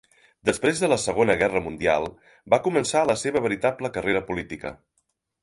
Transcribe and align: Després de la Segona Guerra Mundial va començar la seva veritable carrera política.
Després 0.49 0.79
de 0.83 0.87
la 0.93 0.97
Segona 1.03 1.35
Guerra 1.41 1.61
Mundial 1.65 2.07
va 2.55 2.59
començar 2.69 3.05
la 3.11 3.17
seva 3.25 3.45
veritable 3.49 3.93
carrera 4.01 4.25
política. 4.33 4.75